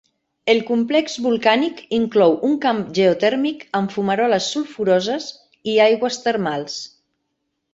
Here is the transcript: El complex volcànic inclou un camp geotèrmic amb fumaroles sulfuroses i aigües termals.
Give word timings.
El 0.51 0.59
complex 0.69 1.17
volcànic 1.25 1.83
inclou 1.97 2.33
un 2.47 2.55
camp 2.63 2.81
geotèrmic 2.99 3.67
amb 3.81 3.93
fumaroles 3.99 4.49
sulfuroses 4.55 5.29
i 5.75 5.77
aigües 5.89 6.19
termals. 6.25 6.81